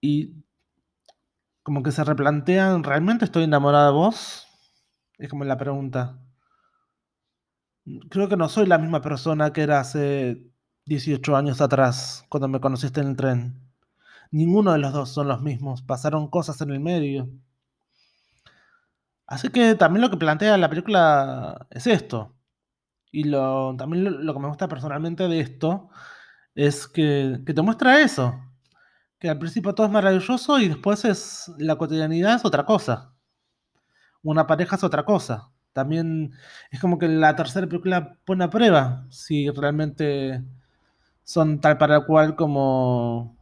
Y. 0.01 0.43
Como 1.63 1.83
que 1.83 1.91
se 1.91 2.03
replantean, 2.03 2.83
¿realmente 2.83 3.25
estoy 3.25 3.43
enamorada 3.43 3.87
de 3.87 3.93
vos? 3.93 4.47
Es 5.19 5.29
como 5.29 5.45
la 5.45 5.57
pregunta. 5.57 6.19
Creo 8.09 8.27
que 8.27 8.37
no 8.37 8.49
soy 8.49 8.65
la 8.65 8.79
misma 8.79 9.01
persona 9.01 9.53
que 9.53 9.61
era 9.61 9.79
hace 9.79 10.51
18 10.85 11.35
años 11.35 11.61
atrás, 11.61 12.25
cuando 12.29 12.47
me 12.47 12.59
conociste 12.59 13.01
en 13.01 13.09
el 13.09 13.15
tren. 13.15 13.70
Ninguno 14.31 14.71
de 14.73 14.79
los 14.79 14.93
dos 14.93 15.09
son 15.09 15.27
los 15.27 15.41
mismos. 15.41 15.81
Pasaron 15.81 16.29
cosas 16.29 16.59
en 16.61 16.71
el 16.71 16.79
medio. 16.79 17.29
Así 19.27 19.49
que 19.49 19.75
también 19.75 20.01
lo 20.01 20.09
que 20.09 20.17
plantea 20.17 20.57
la 20.57 20.69
película 20.69 21.67
es 21.69 21.87
esto. 21.87 22.35
Y 23.11 23.25
lo, 23.25 23.75
también 23.77 24.25
lo, 24.25 24.33
que 24.33 24.39
me 24.39 24.47
gusta 24.47 24.67
personalmente 24.67 25.27
de 25.27 25.41
esto 25.41 25.89
es 26.55 26.87
que, 26.87 27.41
te 27.45 27.61
muestra 27.61 28.01
eso. 28.01 28.35
Que 29.19 29.29
al 29.29 29.39
principio 29.39 29.75
todo 29.75 29.87
es 29.87 29.93
maravilloso 29.93 30.59
y 30.59 30.69
después 30.69 31.05
es 31.05 31.51
la 31.57 31.77
cotidianidad 31.77 32.35
es 32.35 32.45
otra 32.45 32.65
cosa. 32.65 33.13
Una 34.23 34.47
pareja 34.47 34.75
es 34.77 34.83
otra 34.83 35.05
cosa. 35.05 35.51
También 35.73 36.33
es 36.71 36.79
como 36.81 36.97
que 36.99 37.07
la 37.07 37.35
tercera 37.35 37.67
película 37.67 38.17
pone 38.25 38.43
a 38.43 38.49
prueba 38.49 39.05
si 39.09 39.49
realmente 39.49 40.43
son 41.23 41.61
tal 41.61 41.77
para 41.77 42.01
cual 42.05 42.35
como 42.35 43.37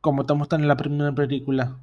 como 0.00 0.26
te 0.26 0.34
muestran 0.34 0.62
en 0.62 0.68
la 0.68 0.76
primera 0.76 1.14
película. 1.14 1.78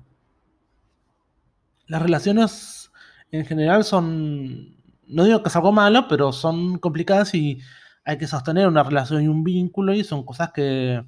Las 1.87 2.01
relaciones 2.01 2.91
en 3.31 3.45
general 3.45 3.83
son, 3.83 4.77
no 5.07 5.23
digo 5.23 5.43
que 5.43 5.49
es 5.49 5.55
algo 5.55 5.71
malo, 5.71 6.07
pero 6.07 6.31
son 6.31 6.77
complicadas 6.79 7.33
y 7.35 7.59
hay 8.05 8.17
que 8.17 8.27
sostener 8.27 8.67
una 8.67 8.83
relación 8.83 9.23
y 9.23 9.27
un 9.27 9.43
vínculo 9.43 9.93
y 9.93 10.03
son 10.03 10.23
cosas 10.23 10.51
que, 10.51 11.03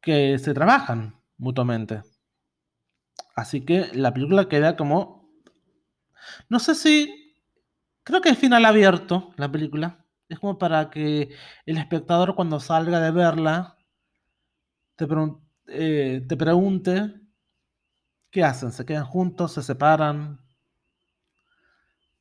que 0.00 0.38
se 0.38 0.54
trabajan 0.54 1.14
mutuamente. 1.38 2.02
Así 3.34 3.62
que 3.62 3.90
la 3.94 4.12
película 4.12 4.48
queda 4.48 4.76
como, 4.76 5.30
no 6.48 6.58
sé 6.58 6.74
si, 6.74 7.34
creo 8.04 8.20
que 8.20 8.30
es 8.30 8.38
final 8.38 8.64
abierto 8.64 9.32
la 9.36 9.50
película. 9.50 10.04
Es 10.28 10.38
como 10.38 10.58
para 10.58 10.90
que 10.90 11.30
el 11.66 11.76
espectador 11.78 12.34
cuando 12.36 12.60
salga 12.60 13.00
de 13.00 13.10
verla 13.10 13.76
te, 14.96 15.06
pregunte 15.06 15.49
eh, 15.70 16.24
te 16.28 16.36
pregunte, 16.36 17.14
¿qué 18.30 18.44
hacen? 18.44 18.72
¿Se 18.72 18.84
quedan 18.84 19.04
juntos? 19.04 19.52
¿Se 19.52 19.62
separan? 19.62 20.40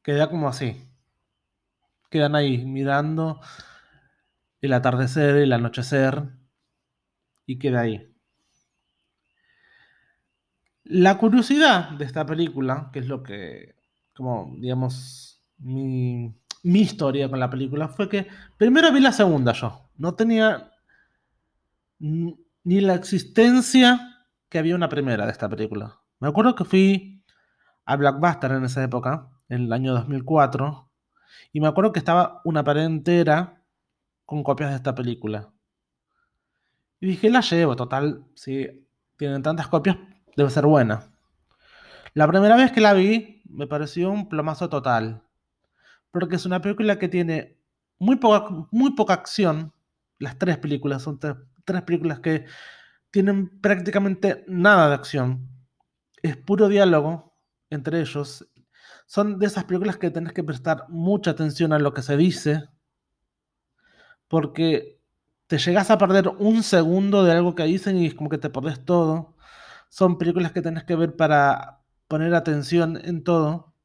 Queda 0.04 0.30
como 0.30 0.48
así. 0.48 0.76
Quedan 2.10 2.36
ahí 2.36 2.66
mirando 2.66 3.42
el 4.62 4.74
atardecer, 4.74 5.38
el 5.38 5.54
anochecer, 5.54 6.24
y 7.46 7.58
queda 7.58 7.82
ahí. 7.82 8.14
La 10.84 11.18
curiosidad 11.18 11.92
de 11.92 12.06
esta 12.06 12.26
película, 12.26 12.90
que 12.94 13.00
es 13.00 13.08
lo 13.08 13.24
que, 13.24 13.76
como 14.16 14.56
digamos, 14.58 15.44
mi, 15.58 16.36
mi 16.64 16.82
historia 16.82 17.30
con 17.30 17.40
la 17.40 17.50
película, 17.50 17.88
fue 17.88 18.10
que 18.10 18.28
primero 18.58 18.92
vi 18.92 19.00
la 19.00 19.12
segunda 19.12 19.54
yo. 19.54 19.90
No 19.98 20.16
tenía 20.16 20.72
ni 22.70 22.82
la 22.82 22.94
existencia 22.94 24.28
que 24.48 24.60
había 24.60 24.76
una 24.76 24.90
primera 24.90 25.26
de 25.26 25.32
esta 25.32 25.50
película. 25.50 26.02
Me 26.20 26.28
acuerdo 26.28 26.54
que 26.54 26.66
fui 26.66 27.24
a 27.84 27.96
Blackbuster 27.96 28.52
en 28.52 28.64
esa 28.64 28.84
época, 28.84 29.28
en 29.48 29.64
el 29.64 29.74
año 29.74 29.92
2004, 29.94 30.88
y 31.52 31.62
me 31.62 31.68
acuerdo 31.68 31.92
que 31.92 31.98
estaba 31.98 32.42
una 32.46 32.64
pared 32.64 32.84
entera 32.84 33.64
con 34.24 34.44
copias 34.44 34.70
de 34.70 34.76
esta 34.76 34.94
película. 34.94 35.52
Y 37.00 37.08
dije, 37.08 37.32
la 37.32 37.42
llevo, 37.42 37.76
total, 37.76 38.24
si 38.36 38.68
tienen 39.18 39.42
tantas 39.42 39.68
copias, 39.68 39.98
debe 40.38 40.52
ser 40.52 40.68
buena. 40.68 41.12
La 42.14 42.28
primera 42.28 42.56
vez 42.56 42.72
que 42.72 42.82
la 42.82 42.94
vi 42.94 43.42
me 43.50 43.66
pareció 43.66 44.12
un 44.12 44.30
plomazo 44.30 44.70
total, 44.70 45.24
porque 46.12 46.36
es 46.36 46.46
una 46.46 46.62
película 46.62 47.00
que 47.00 47.10
tiene 47.10 47.58
muy 47.98 48.18
poca, 48.18 48.68
muy 48.70 48.92
poca 48.92 49.14
acción. 49.14 49.74
Las 50.20 50.38
tres 50.38 50.60
películas 50.60 51.02
son 51.02 51.18
tres, 51.20 51.36
tres 51.70 51.84
películas 51.84 52.20
que 52.20 52.46
tienen 53.12 53.62
prácticamente 53.62 54.44
nada 54.48 54.90
de 54.90 54.96
acción. 54.96 55.48
Es 56.24 56.36
puro 56.36 56.68
diálogo 56.68 57.38
entre 57.70 58.02
ellos. 58.02 58.50
Son 59.06 59.38
de 59.38 59.46
esas 59.46 59.66
películas 59.66 59.98
que 59.98 60.10
tenés 60.10 60.34
que 60.34 60.44
prestar 60.44 60.86
mucha 60.90 61.32
atención 61.32 61.72
a 61.74 61.80
lo 61.80 61.94
que 61.94 62.02
se 62.02 62.18
dice, 62.18 62.70
porque 64.28 65.00
te 65.46 65.60
llegas 65.60 65.92
a 65.92 65.98
perder 66.00 66.30
un 66.40 66.64
segundo 66.64 67.24
de 67.24 67.34
algo 67.34 67.54
que 67.54 67.64
dicen 67.64 67.98
y 67.98 68.08
es 68.08 68.16
como 68.16 68.30
que 68.30 68.40
te 68.40 68.50
perdés 68.50 68.84
todo. 68.84 69.36
Son 69.90 70.18
películas 70.18 70.52
que 70.52 70.62
tenés 70.64 70.84
que 70.84 70.96
ver 70.96 71.16
para 71.16 71.84
poner 72.08 72.34
atención 72.34 73.00
en 73.04 73.24
todo. 73.24 73.76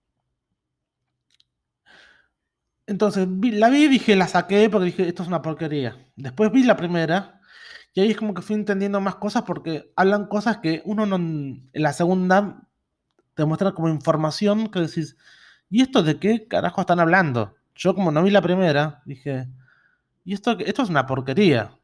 Entonces 2.86 3.28
la 3.28 3.70
vi 3.70 3.84
y 3.84 3.88
dije, 3.88 4.16
la 4.16 4.28
saqué 4.28 4.68
porque 4.70 4.86
dije, 4.86 5.08
esto 5.08 5.22
es 5.22 5.28
una 5.28 5.42
porquería. 5.42 5.96
Después 6.16 6.50
vi 6.52 6.64
la 6.64 6.76
primera 6.76 7.40
y 7.94 8.00
ahí 8.00 8.10
es 8.10 8.16
como 8.16 8.34
que 8.34 8.42
fui 8.42 8.56
entendiendo 8.56 9.00
más 9.00 9.14
cosas 9.14 9.44
porque 9.44 9.92
hablan 9.94 10.26
cosas 10.26 10.58
que 10.58 10.82
uno 10.84 11.06
no, 11.06 11.14
en 11.16 11.70
la 11.72 11.92
segunda 11.92 12.68
te 13.34 13.44
muestra 13.44 13.72
como 13.72 13.88
información 13.88 14.68
que 14.68 14.80
decís, 14.80 15.16
¿y 15.70 15.80
esto 15.80 16.02
de 16.02 16.18
qué 16.18 16.48
carajo 16.48 16.80
están 16.80 16.98
hablando? 16.98 17.54
Yo 17.76 17.94
como 17.94 18.10
no 18.10 18.22
vi 18.24 18.30
la 18.30 18.42
primera, 18.42 19.00
dije, 19.06 19.48
¿y 20.24 20.34
esto, 20.34 20.58
esto 20.58 20.82
es 20.82 20.90
una 20.90 21.06
porquería? 21.06 21.78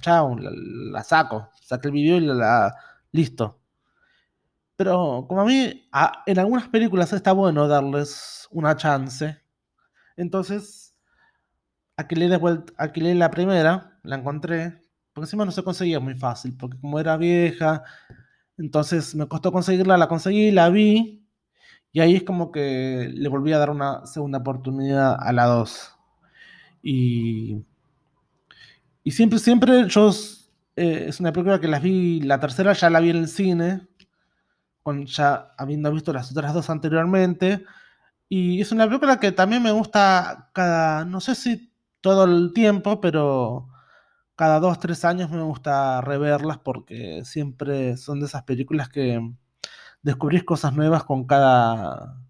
Chao, 0.00 0.36
la, 0.38 1.02
saco, 1.04 1.50
saqué 1.60 1.88
el 1.88 1.92
video 1.92 2.16
y 2.16 2.20
la, 2.20 2.74
listo. 3.12 3.60
Pero 4.76 5.26
como 5.28 5.42
a 5.42 5.44
mí, 5.44 5.88
en 6.26 6.38
algunas 6.38 6.68
películas 6.68 7.12
está 7.12 7.32
bueno 7.32 7.68
darles 7.68 8.48
una 8.50 8.76
chance. 8.76 9.38
Entonces, 10.16 10.94
aquí 11.96 12.14
le, 12.14 12.28
leí 12.28 13.14
la 13.14 13.30
primera, 13.30 13.98
la 14.02 14.16
encontré, 14.16 14.87
porque 15.18 15.26
encima 15.26 15.44
no 15.44 15.50
se 15.50 15.64
conseguía 15.64 15.98
muy 15.98 16.14
fácil, 16.14 16.56
porque 16.56 16.78
como 16.78 17.00
era 17.00 17.16
vieja, 17.16 17.82
entonces 18.56 19.16
me 19.16 19.26
costó 19.26 19.50
conseguirla, 19.50 19.98
la 19.98 20.06
conseguí, 20.06 20.52
la 20.52 20.70
vi, 20.70 21.26
y 21.90 21.98
ahí 21.98 22.14
es 22.14 22.22
como 22.22 22.52
que 22.52 23.10
le 23.12 23.28
volví 23.28 23.52
a 23.52 23.58
dar 23.58 23.70
una 23.70 24.06
segunda 24.06 24.38
oportunidad 24.38 25.16
a 25.20 25.32
la 25.32 25.46
2. 25.46 25.96
Y, 26.84 27.64
y 29.02 29.10
siempre, 29.10 29.40
siempre 29.40 29.88
yo, 29.88 30.12
eh, 30.76 31.06
es 31.08 31.18
una 31.18 31.32
película 31.32 31.60
que 31.60 31.66
las 31.66 31.82
vi, 31.82 32.20
la 32.20 32.38
tercera 32.38 32.72
ya 32.74 32.88
la 32.88 33.00
vi 33.00 33.10
en 33.10 33.16
el 33.16 33.26
cine, 33.26 33.88
con, 34.84 35.04
ya 35.06 35.52
habiendo 35.58 35.90
visto 35.90 36.12
las 36.12 36.30
otras 36.30 36.54
dos 36.54 36.70
anteriormente, 36.70 37.64
y 38.28 38.60
es 38.60 38.70
una 38.70 38.86
película 38.86 39.18
que 39.18 39.32
también 39.32 39.64
me 39.64 39.72
gusta 39.72 40.50
cada, 40.52 41.04
no 41.04 41.20
sé 41.20 41.34
si 41.34 41.72
todo 42.00 42.22
el 42.22 42.52
tiempo, 42.52 43.00
pero 43.00 43.70
cada 44.38 44.60
dos, 44.60 44.78
tres 44.78 45.04
años 45.04 45.30
me 45.32 45.42
gusta 45.42 46.00
reverlas 46.00 46.58
porque 46.58 47.24
siempre 47.24 47.96
son 47.96 48.20
de 48.20 48.26
esas 48.26 48.44
películas 48.44 48.88
que 48.88 49.20
descubrís 50.02 50.44
cosas 50.44 50.74
nuevas 50.74 51.02
con 51.02 51.26
cada, 51.26 52.22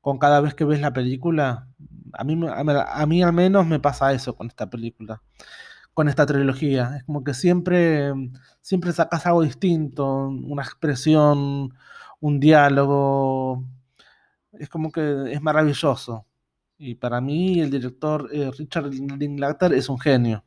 con 0.00 0.18
cada 0.18 0.40
vez 0.40 0.54
que 0.54 0.64
ves 0.64 0.80
la 0.80 0.92
película. 0.92 1.68
A 2.14 2.24
mí, 2.24 2.36
a 2.48 3.06
mí 3.06 3.22
al 3.22 3.32
menos 3.32 3.64
me 3.64 3.78
pasa 3.78 4.12
eso 4.12 4.34
con 4.36 4.48
esta 4.48 4.68
película, 4.70 5.22
con 5.94 6.08
esta 6.08 6.26
trilogía. 6.26 6.96
Es 6.96 7.04
como 7.04 7.22
que 7.22 7.32
siempre, 7.32 8.12
siempre 8.60 8.92
sacas 8.92 9.24
algo 9.26 9.42
distinto, 9.42 10.28
una 10.30 10.62
expresión, 10.64 11.72
un 12.20 12.40
diálogo. 12.40 13.64
Es 14.52 14.68
como 14.68 14.90
que 14.90 15.32
es 15.32 15.40
maravilloso. 15.40 16.26
Y 16.76 16.96
para 16.96 17.20
mí 17.20 17.60
el 17.60 17.70
director 17.70 18.28
eh, 18.32 18.50
Richard 18.58 18.86
Linklater 18.92 19.72
es 19.74 19.88
un 19.88 20.00
genio. 20.00 20.44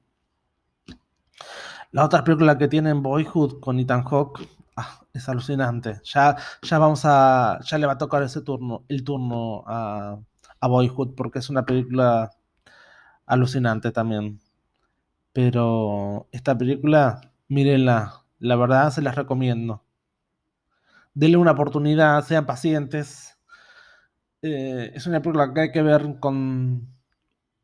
La 1.96 2.04
otra 2.04 2.26
película 2.26 2.58
que 2.58 2.68
tienen 2.68 3.02
Boyhood 3.02 3.62
con 3.62 3.80
Ethan 3.80 4.04
Hawke 4.04 4.46
ah, 4.76 5.00
es 5.14 5.30
alucinante. 5.30 6.02
Ya, 6.04 6.36
ya 6.62 6.78
vamos 6.78 7.04
a. 7.06 7.62
Ya 7.64 7.78
le 7.78 7.88
va 7.88 7.94
a 7.94 7.98
tocar 7.98 8.22
ese 8.22 8.42
turno, 8.42 8.84
el 8.90 9.06
turno 9.06 9.64
a, 9.66 10.20
Boyhood, 10.68 11.16
porque 11.16 11.40
es 11.40 11.50
una 11.50 11.66
película 11.66 12.32
alucinante 13.26 13.94
también. 13.94 14.42
Pero 15.32 16.28
esta 16.34 16.58
película, 16.58 17.22
mírenla. 17.48 18.26
La 18.40 18.58
verdad 18.58 18.92
se 18.92 19.02
las 19.02 19.16
recomiendo. 19.16 19.86
Denle 21.14 21.38
una 21.38 21.52
oportunidad, 21.52 22.26
sean 22.26 22.46
pacientes. 22.46 23.38
Eh, 24.42 24.92
es 24.94 25.08
una 25.08 25.22
película 25.22 25.54
que 25.54 25.62
hay 25.62 25.72
que 25.72 25.82
ver 25.82 26.20
con, 26.20 26.95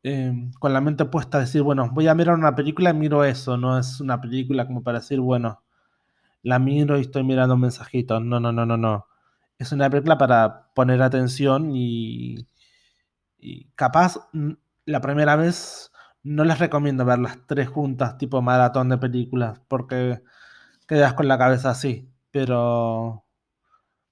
Em, 0.04 0.50
con 0.58 0.72
la 0.72 0.80
mente 0.80 1.04
puesta 1.04 1.38
a 1.38 1.40
decir, 1.42 1.62
bueno, 1.62 1.88
voy 1.92 2.08
a 2.08 2.14
mirar 2.14 2.34
una 2.36 2.54
película 2.56 2.90
y 2.90 2.94
miro 2.94 3.24
eso, 3.24 3.56
no 3.56 3.78
es 3.78 4.00
una 4.00 4.20
película 4.20 4.66
como 4.66 4.82
para 4.82 4.98
decir, 4.98 5.20
bueno, 5.20 5.62
la 6.42 6.58
miro 6.58 6.98
y 6.98 7.02
estoy 7.02 7.24
mirando 7.24 7.56
mensajitos. 7.56 8.22
No, 8.22 8.40
no, 8.40 8.52
no, 8.52 8.66
no, 8.66 8.76
no. 8.76 9.06
Es 9.58 9.72
una 9.72 9.90
película 9.90 10.18
para 10.18 10.68
poner 10.74 11.02
atención 11.02 11.72
y, 11.76 12.46
y 13.38 13.66
capaz 13.74 14.18
la 14.86 15.00
primera 15.00 15.36
vez 15.36 15.92
no 16.22 16.44
les 16.44 16.58
recomiendo 16.58 17.04
ver 17.04 17.18
las 17.18 17.38
tres 17.46 17.68
juntas, 17.68 18.18
tipo 18.18 18.42
maratón 18.42 18.88
de 18.88 18.98
películas, 18.98 19.60
porque 19.68 20.22
quedas 20.88 21.14
con 21.14 21.28
la 21.28 21.38
cabeza 21.38 21.70
así, 21.70 22.08
pero 22.32 23.24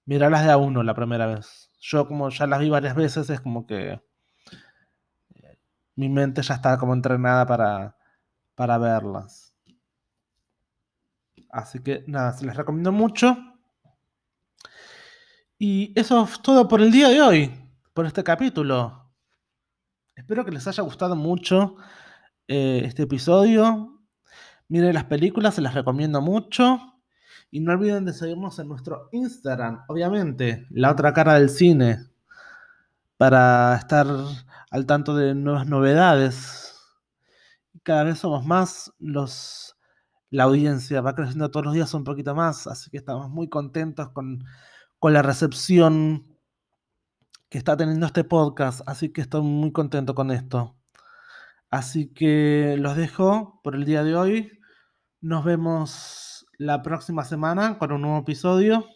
mirarlas 0.07 0.45
de 0.45 0.53
a 0.53 0.57
uno 0.59 0.83
la 0.83 0.95
primera 0.95 1.27
vez. 1.27 1.71
Yo 1.81 2.07
como 2.09 2.29
ya 2.31 2.47
las 2.47 2.61
vi 2.61 2.71
varias 2.71 2.95
veces, 2.97 3.31
es 3.31 3.41
como 3.41 3.67
que 3.67 4.01
mi 6.01 6.09
mente 6.09 6.41
ya 6.41 6.55
está 6.55 6.79
como 6.79 6.95
entrenada 6.95 7.47
para, 7.47 7.95
para 8.55 8.79
verlas. 8.79 9.55
Así 11.51 11.83
que 11.83 12.05
nada, 12.07 12.33
se 12.33 12.47
les 12.47 12.57
recomiendo 12.57 12.91
mucho. 12.91 13.37
Y 15.59 15.93
eso 15.95 16.25
es 16.25 16.41
todo 16.41 16.67
por 16.67 16.81
el 16.81 16.91
día 16.91 17.11
de 17.11 17.21
hoy, 17.21 17.71
por 17.93 18.07
este 18.07 18.25
capítulo. 18.25 19.13
Espero 20.15 20.43
que 20.43 20.53
les 20.53 20.67
haya 20.67 20.83
gustado 20.83 21.17
mucho 21.17 21.77
eh, 22.49 22.81
este 22.87 23.03
episodio. 23.03 24.01
Miren 24.69 24.95
las 24.95 25.05
películas, 25.05 25.57
se 25.57 25.61
las 25.61 25.75
recomiendo 25.75 26.23
mucho. 26.23 26.81
Y 27.51 27.61
no 27.61 27.73
olviden 27.73 28.07
de 28.07 28.15
seguirnos 28.15 28.59
en 28.59 28.69
nuestro 28.69 29.11
Instagram, 29.13 29.85
obviamente, 29.89 30.67
la 30.71 30.93
otra 30.93 31.13
cara 31.13 31.35
del 31.35 31.51
cine, 31.51 32.07
para 33.19 33.77
estar 33.77 34.07
al 34.71 34.87
tanto 34.87 35.17
de 35.17 35.35
nuevas 35.35 35.67
novedades. 35.67 36.75
Cada 37.83 38.05
vez 38.05 38.19
somos 38.19 38.47
más, 38.47 38.93
los, 38.99 39.77
la 40.31 40.45
audiencia 40.45 41.01
va 41.01 41.15
creciendo 41.15 41.51
todos 41.51 41.67
los 41.67 41.75
días 41.75 41.93
un 41.95 42.05
poquito 42.05 42.35
más, 42.35 42.67
así 42.67 42.91
que 42.91 42.99
estamos 42.99 43.31
muy 43.31 43.49
contentos 43.49 44.11
con, 44.11 44.45
con 44.99 45.13
la 45.13 45.23
recepción 45.23 46.27
que 47.49 47.59
está 47.59 47.77
teniendo 47.77 48.07
este 48.07 48.23
podcast, 48.25 48.83
así 48.87 49.13
que 49.13 49.21
estoy 49.23 49.43
muy 49.43 49.73
contento 49.73 50.15
con 50.15 50.31
esto. 50.31 50.77
Así 51.71 52.13
que 52.13 52.77
los 52.79 52.97
dejo 52.97 53.61
por 53.63 53.77
el 53.77 53.85
día 53.85 54.03
de 54.05 54.17
hoy. 54.17 54.61
Nos 55.21 55.45
vemos 55.45 56.47
la 56.59 56.83
próxima 56.83 57.25
semana 57.25 57.79
con 57.79 57.93
un 57.93 58.03
nuevo 58.03 58.19
episodio. 58.19 58.87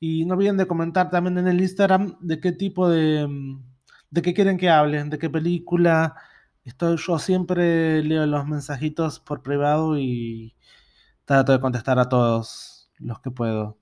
Y 0.00 0.24
no 0.24 0.34
olviden 0.34 0.56
de 0.56 0.66
comentar 0.66 1.10
también 1.10 1.38
en 1.38 1.46
el 1.46 1.60
Instagram 1.60 2.16
de 2.20 2.40
qué 2.40 2.52
tipo 2.52 2.88
de 2.88 3.28
de 4.14 4.22
qué 4.22 4.32
quieren 4.34 4.58
que 4.58 4.70
hablen, 4.70 5.10
de 5.10 5.18
qué 5.18 5.28
película. 5.28 6.16
Estoy, 6.64 6.96
yo 6.98 7.18
siempre 7.18 8.02
leo 8.04 8.26
los 8.26 8.46
mensajitos 8.46 9.20
por 9.20 9.42
privado 9.42 9.98
y 9.98 10.56
trato 11.24 11.52
de 11.52 11.60
contestar 11.60 11.98
a 11.98 12.08
todos 12.08 12.92
los 12.98 13.20
que 13.20 13.30
puedo. 13.32 13.78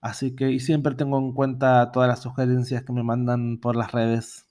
Así 0.00 0.36
que, 0.36 0.50
y 0.52 0.60
siempre 0.60 0.94
tengo 0.94 1.18
en 1.18 1.32
cuenta 1.34 1.90
todas 1.92 2.08
las 2.08 2.22
sugerencias 2.22 2.84
que 2.84 2.92
me 2.92 3.02
mandan 3.02 3.58
por 3.58 3.76
las 3.76 3.92
redes. 3.92 4.46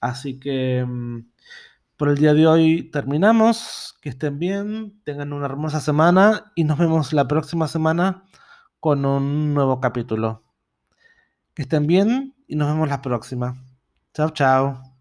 Así 0.00 0.40
que, 0.40 0.84
mm, 0.86 1.30
por 1.96 2.08
el 2.10 2.18
día 2.18 2.34
de 2.34 2.46
hoy 2.48 2.90
terminamos. 2.90 3.96
Que 4.02 4.10
estén 4.10 4.38
bien, 4.38 5.00
tengan 5.04 5.32
una 5.32 5.46
hermosa 5.46 5.80
semana 5.80 6.52
y 6.56 6.64
nos 6.64 6.78
vemos 6.78 7.12
la 7.12 7.28
próxima 7.28 7.68
semana 7.68 8.24
con 8.80 9.06
un 9.06 9.54
nuevo 9.54 9.80
capítulo. 9.80 10.44
Que 11.54 11.62
estén 11.62 11.86
bien 11.86 12.34
y 12.48 12.56
nos 12.56 12.68
vemos 12.68 12.88
la 12.88 13.02
próxima. 13.02 13.65
Chao, 14.16 14.30
chao. 14.30 14.95